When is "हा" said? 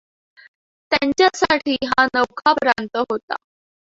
1.83-2.05